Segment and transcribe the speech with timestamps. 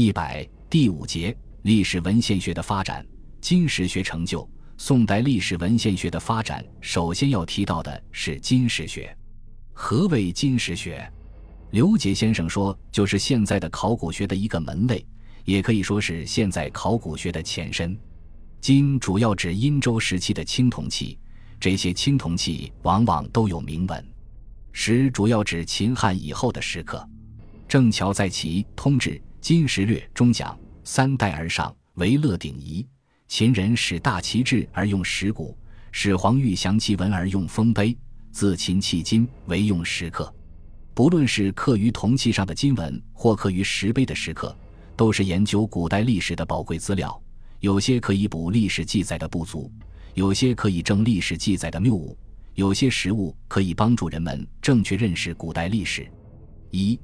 [0.00, 3.04] 一百第五节历史文献学的发展，
[3.40, 4.48] 金石学成就。
[4.76, 9.12] 宋代历史文献学的发展，首先要提到的是金石学。
[9.72, 11.04] 何谓金石学？
[11.72, 15.04] 刘杰先生说，就是现在的考古学的一个门类，
[15.44, 17.98] 也可以说是现在考古学的前身。
[18.60, 21.18] 金主要指殷周时期的青铜器，
[21.58, 24.06] 这些青铜器往往都有铭文。
[24.70, 27.04] 石主要指秦汉以后的石刻。
[27.66, 32.86] 正巧在其《通志金石略》中讲：“三代而上，为乐鼎仪。”
[33.28, 35.56] 秦人使大旗帜而用石鼓，
[35.92, 37.96] 始皇欲降其文而用封碑。
[38.32, 40.32] 自秦迄今，唯用石刻。
[40.94, 44.56] 不论是刻于铜器上的金文，或刻于石碑的石刻，
[44.96, 47.20] 都是研究古代历史的宝贵资料。
[47.60, 49.70] 有些可以补历史记载的不足，
[50.14, 52.16] 有些可以证历史记载的谬误，
[52.54, 56.10] 有些实物可以帮助人们正确认识古代历史。
[56.70, 56.98] 一、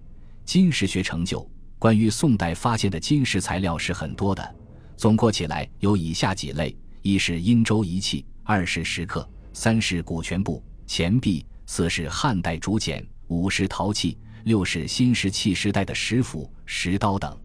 [0.44, 1.48] 金石学成就。
[1.84, 4.56] 关于宋代发现的金石材料是很多的。
[4.96, 17.38] 总括起来有以下几类：一是殷周仪器，二是石刻，三是古全部钱币，四是汉代竹简，五是陶器，六是新石器时代的石斧、石刀等。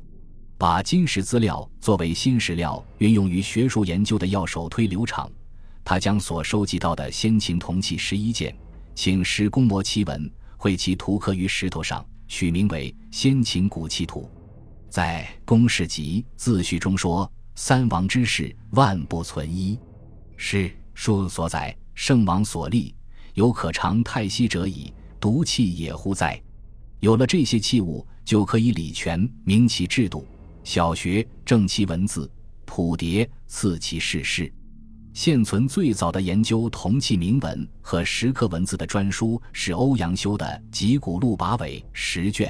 [0.58, 5.30] 把金石资料作为新石料运用于学术研究的要首推刘长，
[5.84, 8.56] 他将所收集到的先秦铜器十一件，
[8.96, 14.22] 请石工磨其纹，绘其图刻于石头上，取名为《先秦古器图》。
[14.90, 17.30] 在《公事集自序》中说。
[17.62, 19.78] 三王之事，万不存一。
[20.38, 22.96] 是书所载，圣王所立，
[23.34, 24.94] 有可长太息者矣。
[25.20, 26.42] 独器也乎哉？
[27.02, 30.26] 有了这些器物，就可以理权，明其制度；
[30.64, 32.32] 小学正其文字，
[32.64, 34.50] 谱牒赐其事事。
[35.20, 42.48] 现存最早的研究铜器铭文和石刻文字的专书，是欧阳修的《集古录八尾十卷》，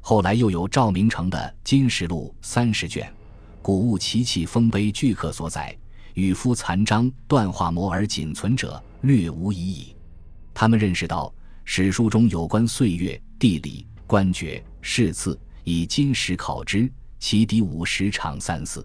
[0.00, 3.08] 后来又有赵明诚的《金石录》三十卷。
[3.62, 5.78] 古物奇器封碑巨刻所载，
[6.14, 9.94] 与夫残章断画模而仅存者略无已矣。
[10.52, 11.32] 他们认识到
[11.62, 16.90] 史书中有关岁月、地理、官爵、世次，以金石考之，
[17.20, 18.84] 其底五十场三四。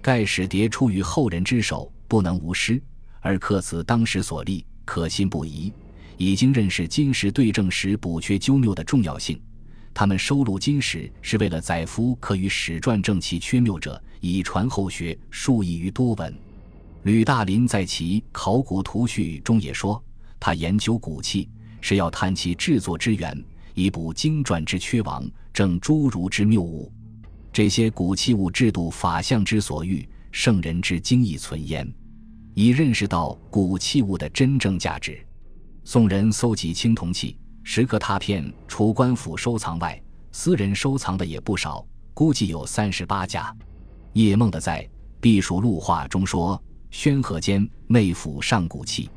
[0.00, 2.82] 盖史牒出于后人之手，不能无失，
[3.20, 5.72] 而刻此当时所立，可信不疑。
[6.16, 9.38] 已经认识金石对证时补缺纠谬的重要性。
[9.92, 16.34] 他们收录金石，是为了载夫可与史传正其缺谬者，以传后学，数亿于多闻。
[17.02, 20.02] 吕大林在其《考古图序》中也说，
[20.40, 21.48] 他研究古器
[21.80, 23.44] 是要探其制作之源，
[23.74, 26.90] 以补经传之缺亡，正诸儒之谬误。
[27.52, 30.06] 这些古器物制度法相之所欲，
[30.38, 31.90] 圣人之精义存焉，
[32.52, 35.18] 以认识到古器物的真正价值。
[35.82, 37.38] 宋人搜集青铜器。
[37.64, 39.98] 石刻拓片，除官府收藏外，
[40.32, 43.50] 私人收藏的也不少，估计有三十八家。
[44.12, 44.82] 叶梦的在
[45.22, 49.08] 《避暑录话》中说：“宣和间内府上古器，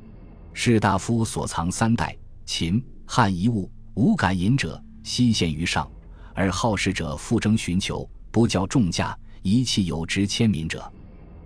[0.54, 5.86] 士大夫所藏三代秦汉遗物，无敢引者，悉献于上；
[6.34, 10.90] 而好事者复征寻求，不较重价，一器有值千民者，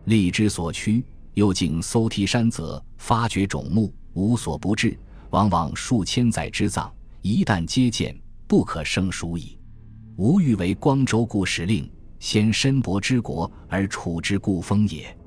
[0.05, 1.03] 力之所趋。
[1.33, 4.97] 又竟搜题山泽，发掘冢墓，无所不至。”
[5.31, 6.93] 往往数千载之葬，
[7.23, 8.15] 一旦接见，
[8.45, 9.57] 不可胜数矣。
[10.17, 15.17] 吾欲为光州故使令，先申伯之国而处之故封也。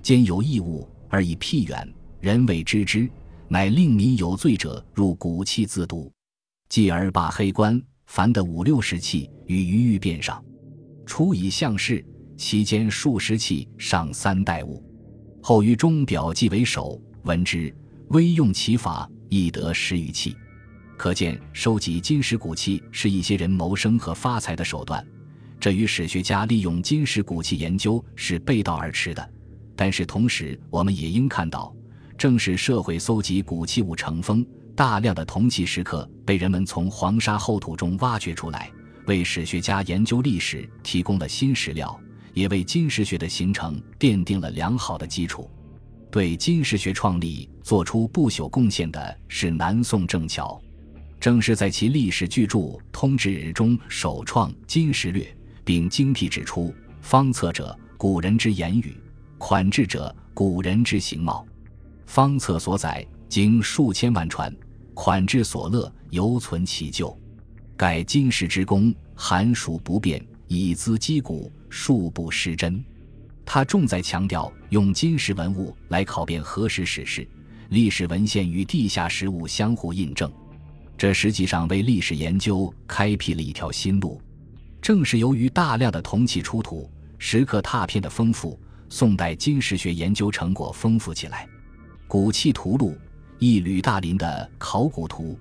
[0.00, 1.86] 兼有异物而以辟远，
[2.20, 3.06] 人为知之，
[3.48, 6.10] 乃令民有罪者入古器自度。
[6.70, 10.42] 继而把黑棺凡的五六十器与余玉匾上，
[11.04, 12.02] 初以相事，
[12.40, 14.82] 其间数十器上三代物，
[15.42, 17.72] 后于钟表记为首，闻之
[18.08, 19.06] 微用其法。
[19.28, 20.34] 亦得十余器，
[20.96, 25.06] 可见收集金石古器是一些人谋生和发财的手段。
[25.60, 29.30] 这与史学家利用金石古器研究是背道而驰的。
[29.76, 31.72] 但是同时，我们也应看到，
[32.16, 38.72] 正是社会搜集古器物成风，大量的铜器石刻被人们从黄沙厚土中挖掘出来，
[39.06, 42.00] 为史学家研究历史提供了新史料，
[42.32, 45.48] 也为金石学的形成奠定了良好的基础。
[46.10, 50.60] 对金石学创立做出不朽贡献的是南宋郑桥，
[51.20, 52.58] 正是在其历史巨著
[52.90, 55.24] 《通志》中首创金石略，
[55.64, 58.96] 并精辟指出：方策者，古人之言语；
[59.38, 61.46] 款制者，古人之形貌。
[62.06, 64.52] 方策所载，经数千万传；
[64.94, 67.16] 款制所乐，犹存其旧。
[67.76, 72.84] 盖金石之功，寒暑不变，以资击鼓，数不失真。
[73.46, 77.26] 他重在强调用金石文物来考辨何时史事，
[77.70, 80.30] 历史文献与地下实物相互印证，
[80.98, 84.20] 这实际上为历史研究开辟了一条新路。
[84.82, 86.88] 正是由于大量的铜器出土，
[87.18, 88.58] 石刻拓片的丰富，
[88.88, 91.48] 宋代金石学研究成果丰富起来。
[92.06, 92.96] 古器图录，
[93.38, 95.32] 一吕大林的《考古图》。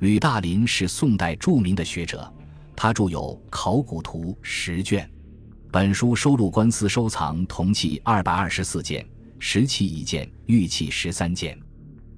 [0.00, 2.30] 吕大林是宋代著名的学者，
[2.76, 5.08] 他著有《考古图》十卷。
[5.74, 9.04] 本书收录官司收藏铜器二百二十四件，
[9.40, 11.58] 石器一件，玉器十三件。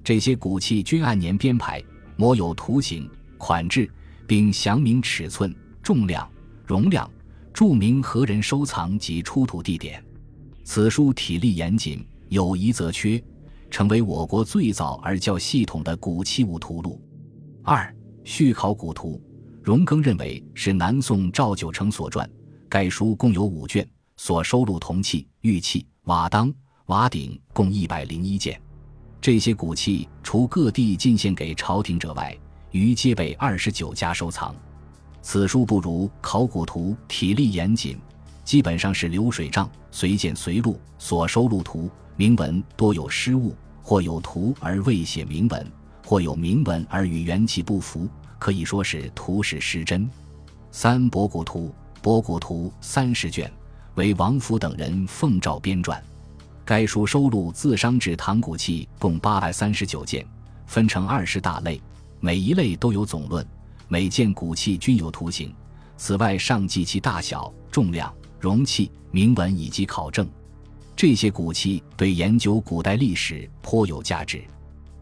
[0.03, 1.83] 这些古器均按年编排，
[2.17, 3.91] 模有图形、款制，
[4.27, 5.51] 并详明尺寸、
[5.81, 6.29] 重量、
[6.67, 7.09] 容量，
[7.51, 10.05] 注明何人收藏及出土地点。
[10.63, 13.19] 此书体例严谨，有一则缺，
[13.71, 17.01] 成为我国最早而较系统的古器物图录。
[17.63, 17.83] 二
[18.23, 19.19] 《续考古图》，
[19.63, 22.23] 荣庚认为是南宋赵九成所撰。
[22.69, 23.87] 该书共有五卷，
[24.17, 26.53] 所收录铜器、玉器、瓦当、
[26.87, 28.59] 瓦鼎共一百零一件。
[29.19, 32.37] 这些古器除各地进献给朝廷者外，
[32.71, 34.55] 余皆被二十九家收藏。
[35.21, 37.97] 此书不如《考古图》体例严谨，
[38.43, 40.79] 基本上是流水账，随见随录。
[40.99, 45.71] 所收录图铭文多有失误，或有图而未写铭文。
[46.05, 48.07] 或有铭文而与原器不符，
[48.39, 50.09] 可以说是图史失真。
[50.71, 51.65] 三《博古图》，
[52.07, 53.51] 《博古图》三十卷，
[53.95, 55.99] 为王府等人奉诏编撰。
[56.63, 60.25] 该书收录自商至唐古器共八百三十九件，
[60.67, 61.81] 分成二十大类，
[62.21, 63.45] 每一类都有总论，
[63.89, 65.53] 每件古器均有图形。
[65.97, 68.09] 此外，上记其大小、重量、
[68.39, 70.25] 容器、铭文以及考证。
[70.95, 74.41] 这些古器对研究古代历史颇有价值。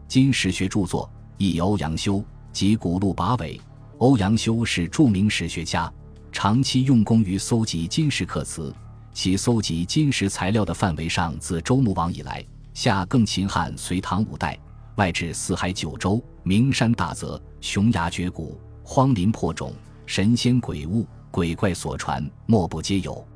[0.08, 1.08] 金史学著作
[1.38, 2.20] 一欧阳修
[2.52, 3.60] 及古录跋尾。
[3.98, 5.88] 欧阳修是著名史学家，
[6.36, 8.70] 长期用功于搜集金石刻辞。
[9.14, 12.44] 其搜集金石材料的范围上，自周穆王以来，
[12.74, 14.58] 下更秦汉隋唐五代，
[14.96, 19.72] 外至四海九州，名山大泽，雄崖绝谷，荒林破冢，
[20.04, 23.26] 神仙鬼物，鬼怪所传，莫不皆有。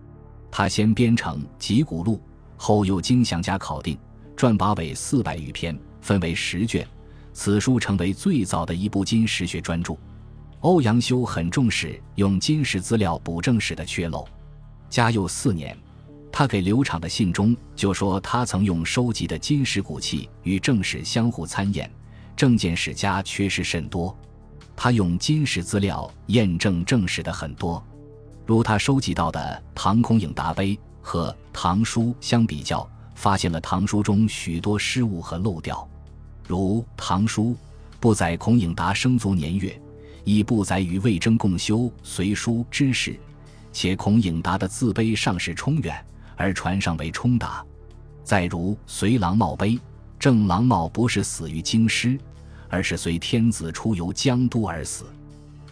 [0.50, 2.16] 他先编成《集古录》，
[2.58, 3.96] 后又经详加考定，
[4.36, 5.74] 撰跋尾四百余篇。
[6.02, 6.86] 分为十卷，
[7.32, 9.96] 此书成为最早的一部金石学专著。
[10.60, 14.28] 欧阳修很重视用金石资料补正史的缺漏。
[14.90, 15.74] 嘉佑四年，
[16.30, 21.90] 他给刘昶的信中就说，他曾用收集的金石古器与正史相互参验，
[22.36, 24.14] 正见史家缺失甚多。
[24.76, 27.82] 他用金石资料验证正史的很多，
[28.44, 32.88] 如他收集到的唐孔颖达碑和唐书相比较。
[33.14, 35.86] 发现了唐书中许多失误和漏掉，
[36.48, 37.54] 如唐书
[37.98, 39.78] 不载孔颖达生卒年月，
[40.24, 43.18] 亦不载与魏征共修隋书之事，
[43.72, 46.04] 且孔颖达的字碑上是冲远，
[46.36, 47.64] 而传上为冲达。
[48.22, 49.78] 再如隋郎茂碑，
[50.18, 52.18] 郑郎茂不是死于京师，
[52.68, 55.04] 而是随天子出游江都而死，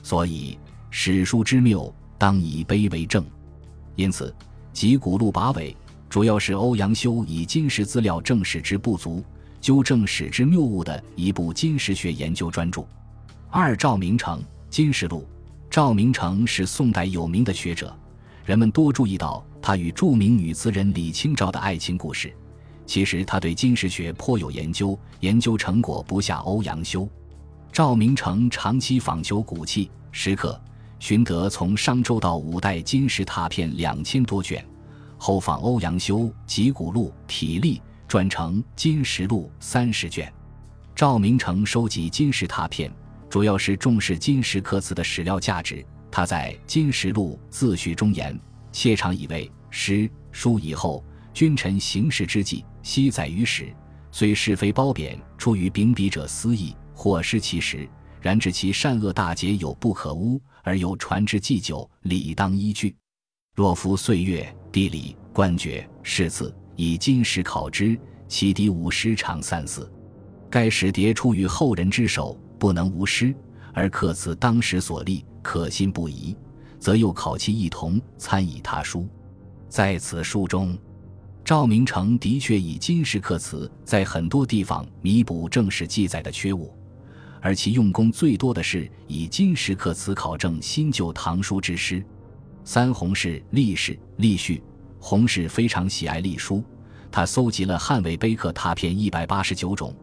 [0.03, 0.59] 所以
[0.91, 3.25] 史书之谬，当以碑为证。
[3.95, 4.35] 因此，
[4.73, 5.77] 集古录跋尾。
[6.09, 9.23] 主要是欧阳修以金石资料证史之不足，
[9.61, 12.83] 纠正史之谬误的一部金石学研究专著。
[13.51, 15.23] 二赵明诚《金石录》，
[15.71, 17.97] 赵明诚是宋代有名的学者，
[18.45, 22.31] 人们多注意到他与著名女词人李清照的爱情故事。
[22.85, 27.09] 其实他对金石学颇有研究，研究成果不下欧阳修。
[27.73, 30.61] 赵明诚长期访求古器石刻，
[30.99, 34.63] 寻得从商周到五代金石拓片两千多卷。
[35.17, 40.31] 后访欧阳修《集古录》体例，撰成《金石录》三十卷。
[40.95, 42.93] 赵明诚收集金石拓片，
[43.29, 45.85] 主要是重视金石刻词的史料价值。
[46.11, 48.39] 他在《金石录》自序中言
[48.73, 53.73] ：“切长以为诗书以后，君臣行事之际，悉载于史。
[54.11, 57.89] 虽是非褒贬出于秉笔者私意，或失其实，
[58.21, 62.97] 然知其善恶大节有不可污，而有传之既久，理当依据。
[63.55, 69.91] 若夫岁月。”地理、官爵、世字，以金石考之，其敌五十常三四。
[70.51, 73.35] 该史牒出于后人之手，不能无失，
[73.73, 76.37] 而刻词当时所立，可信不疑，
[76.79, 79.07] 则又考其一同，参以他书。
[79.69, 80.77] 在此书中，
[81.45, 86.75] 赵明诚的确以金石刻词，在很多地方弥补正史记载的缺误，
[87.41, 92.05] 而其用功最多的是以金石刻词考证新旧唐书之诗。
[92.65, 94.63] 三洪氏历史历序，
[94.99, 96.63] 洪氏非常喜爱隶书，
[97.11, 99.95] 他搜集了汉魏碑刻拓片一百八十九种，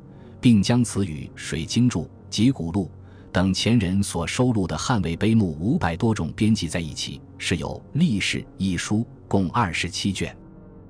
[0.42, 2.02] 并将此与《水经注》
[2.36, 2.92] 《集古录》
[3.32, 10.36] 等前人所收录的汉魏碑目五百多种编辑在一起，是有历史一书，共二十七卷。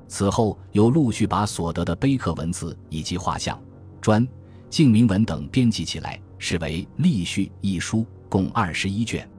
[0.08, 3.62] 此后又陆续把所得的碑刻文字以及画像、
[4.02, 4.28] 砖、
[4.72, 9.30] 镜铭文等编辑起来，是为历序一书，共二十一卷。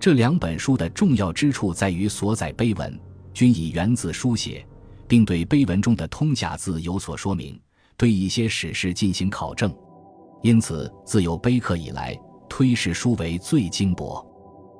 [0.00, 2.98] 这两本书的重要之处在于所载碑文
[3.32, 4.66] 均以原字书写，
[5.06, 7.56] 并对碑文中的通假字有所说明，
[7.96, 9.72] 对一些史事进行考证。
[10.44, 12.14] 因此，自有碑刻以来，
[12.50, 14.24] 推史书为最精博。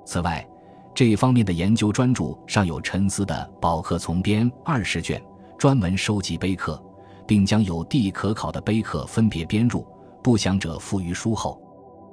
[0.05, 0.47] 此外，
[0.95, 5.25] 这方面的研究专著尚有陈思的《宝刻丛编》二十卷，
[5.57, 6.79] 专门收集碑刻，
[7.27, 9.87] 并将有地可考的碑刻分别编入，
[10.23, 11.59] 不详者附于书后。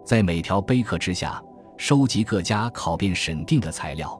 [0.05, 1.43] 在每条碑刻之下，
[1.75, 4.17] 收集各家考辨审定的材料。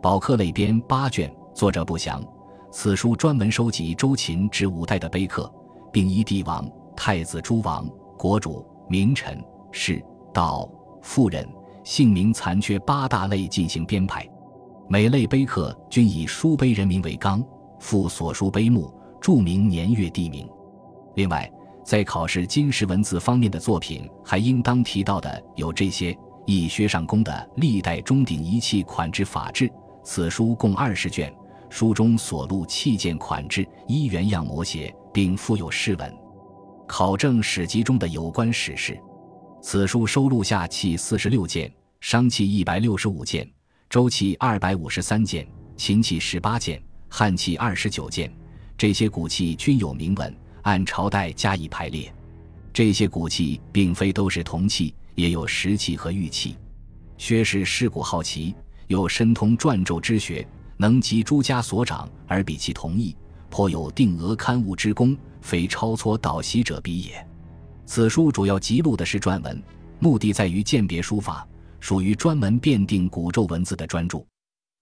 [0.00, 2.24] 宝刻类编八卷，作者不详。
[2.70, 5.52] 此书专门收集周秦至五代的碑刻，
[5.92, 7.86] 并依帝王、太子、诸王。
[8.22, 10.00] 国主、名臣、士、
[10.32, 10.70] 道、
[11.02, 11.44] 妇人
[11.82, 14.24] 姓名残缺八大类进行编排，
[14.88, 17.44] 每类碑刻均以书碑人名为纲，
[17.80, 20.48] 附所书碑目，注明年月地名。
[21.16, 21.50] 另外，
[21.84, 29.68] 在考试金石文字方面的作品，还应当提到的有这些：一薛尚公的《历代钟鼎仪器款制法制》，
[30.04, 31.34] 此书共二十卷，
[31.68, 36.21] 书中所录器件款制依原样摹写，并附有释文。
[36.94, 39.00] 考证史籍中的有关史事，
[39.62, 41.72] 此书收录下器四十六件，
[42.02, 43.50] 商器一百六十五件，
[43.88, 48.30] 周器二百五十三件，秦器十八件，汉器二十九件。
[48.76, 52.14] 这些古器均有铭文，按朝代加以排列。
[52.74, 56.58] 这些古器并非都是铜器，也有石器和玉器。
[57.16, 58.54] 薛氏嗜古好奇，
[58.88, 60.46] 又深通篆籀之学，
[60.76, 63.16] 能集诸家所长而比其同义，
[63.48, 65.16] 颇有定额刊物之功。
[65.42, 67.26] 非超撮导习者比也。
[67.84, 69.62] 此书主要记录的是篆文，
[69.98, 71.46] 目的在于鉴别书法，
[71.80, 74.24] 属于专门辨定古咒文字的专著。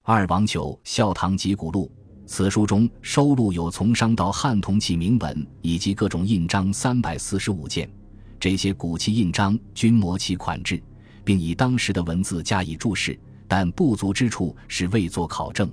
[0.02, 1.90] 二王求《孝堂集古录》，
[2.26, 7.90] 此书中收录有从商到汉铜器铭文以及各种印章三百四十五件。
[8.38, 10.80] 这些古器印章均摹其款制，
[11.24, 15.70] 并以当时的文字加以注释，但不足之处是未作考证。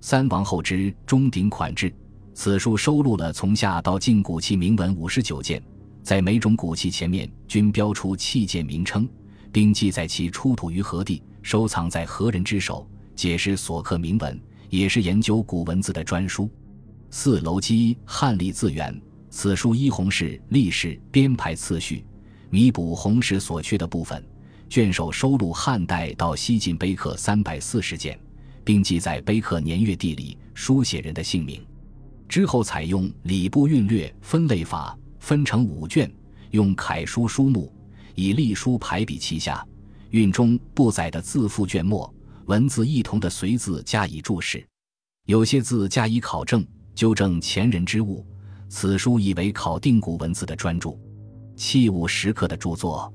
[0.00, 1.94] 三王后之钟鼎款制。
[2.34, 5.62] 此书收录了从夏到晋古器铭文五十九件，
[6.02, 9.08] 在每种古器前面均标出器件名称，
[9.52, 14.38] 并记载其出土于何地，收藏在何人之手，解释所刻铭文，
[14.68, 16.50] 也是研究古文字的专书。
[17.08, 19.00] 四楼基汉隶字源，
[19.30, 22.04] 此书依洪氏历史编排次序，
[22.50, 24.22] 弥补洪氏所缺的部分。
[24.68, 28.18] 卷首收录汉代到西晋碑刻三百四十件，
[28.64, 31.64] 并记载碑刻年月地理，书写人的姓名。
[32.28, 36.10] 之后采用礼部韵略分类法，分成五卷，
[36.50, 37.72] 用楷书书目
[38.14, 39.64] 以隶书排比其下，
[40.10, 42.12] 韵中不载的字附卷末，
[42.46, 44.66] 文字异同的随字加以注释，
[45.26, 48.26] 有些字加以考证，纠正前人之误。
[48.68, 50.98] 此书以为考定古文字的专著。
[51.54, 53.12] 器物石刻的著作，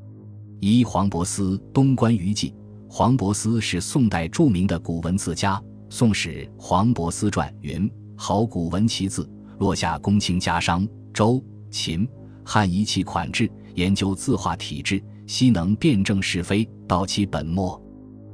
[0.62, 2.51] 一黄伯思《东关于记》。
[2.89, 5.56] 黄伯思是宋代著名的古文字家，
[5.89, 7.92] 《宋史·黄伯思传》云。
[8.22, 9.28] 好古文其字，
[9.60, 12.06] 落下公卿家商周、秦、
[12.44, 17.82] 汉仪器款制，研究字画体制，悉能辨证是非，到其本末。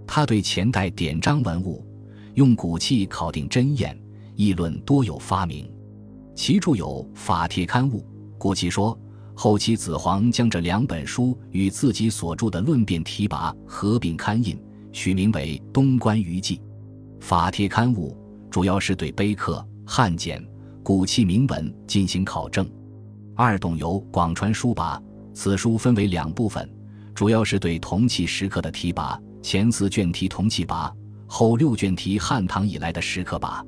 [0.07, 1.85] 他对前代典章文物，
[2.33, 3.95] 用古器考定真验，
[4.35, 5.71] 议论多有发明。
[6.33, 7.99] 其著有《法帖刊物》，
[8.39, 8.99] 故其说
[9.35, 14.59] 后期子黄将这两本书与自己所著的论辩提拔合并刊印，
[14.91, 16.57] 取名为《东观余记》。
[17.19, 18.17] 《法帖刊物》
[18.49, 19.63] 主要是对碑刻。
[19.85, 20.43] 汉简
[20.83, 22.69] 古器铭文进行考证。
[23.35, 25.01] 二董游广传书跋，
[25.33, 26.69] 此书分为两部分，
[27.13, 30.91] 主要是对铜器石刻的提拔，前四卷题铜器跋，
[31.27, 33.63] 后六卷题汉唐以来的石刻跋。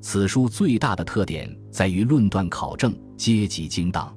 [0.00, 4.14] 此书最大的特点在于论断考证，阶级精当。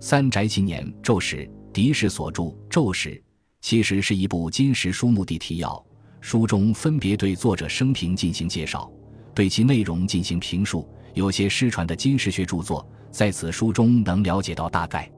[0.00, 3.22] 三翟其年咒史，狄氏所著咒史，
[3.60, 5.84] 其实是一部金石书目的提要，
[6.20, 8.90] 书中分别对作者生平进行介绍。
[9.38, 15.08] 对其内容进行评述，有些失传的金石学著作在此书中能了解到大概。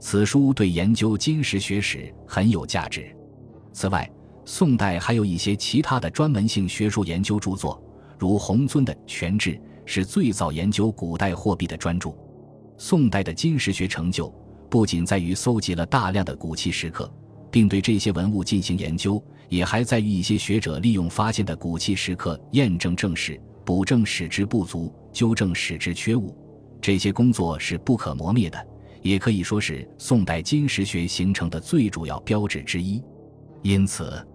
[0.00, 3.14] 此书对研究金石学史很有价值。
[3.74, 4.10] 此外，
[4.46, 7.78] 宋代还有一些其他的专门性学术研究著作，
[8.18, 9.50] 如洪尊的《全志》
[9.84, 12.10] 是最早研究古代货币的专著。
[12.78, 14.34] 宋代的金石学成就
[14.70, 17.12] 不仅在于搜集了大量的古器石刻，
[17.50, 23.38] 并对这些文物进行研究，也还在于一些学者利用发现的古器石刻验证正史。
[23.68, 26.34] 补正使之不足，纠正使之缺误，
[26.80, 28.66] 这些工作是不可磨灭的，
[29.02, 33.04] 也可以说是宋代金石学形成的最主要标志之一。
[33.60, 34.26] 因此，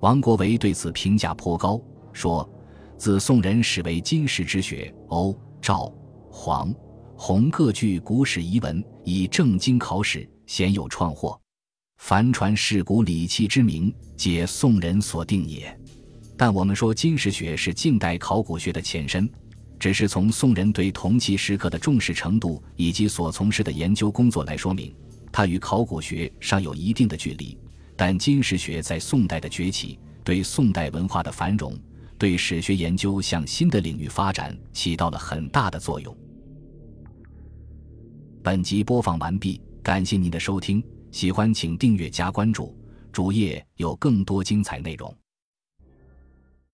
[0.00, 1.80] 王国维对此评价颇高，
[2.12, 2.50] 说
[2.98, 5.88] ：“自宋人始为金石之学，欧、赵、
[6.28, 6.74] 黄、
[7.16, 11.40] 洪各据古史遗文，以正经考史，鲜有创获。
[11.98, 15.72] 凡传世古礼器之名，皆宋人所定也。”
[16.44, 19.30] 但我们说金石学是近代考古学的前身，
[19.78, 24.92] 只是从宋人对铜器石刻的重视程度以及所从事的研究工作来说明，
[25.30, 27.56] 它与考古学尚有一定的距离。
[27.94, 31.78] 但金石学在宋代的崛起，对宋代文化的繁荣，
[32.18, 36.12] 对史学研究向新的领域发展起到了很大的作用。
[38.42, 40.82] 本集播放完毕，感谢您的收听，
[41.12, 42.76] 喜欢请订阅加关注，
[43.12, 45.16] 主页有更多精彩内容。